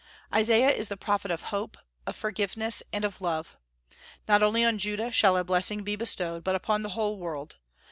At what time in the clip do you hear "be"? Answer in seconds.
5.83-5.95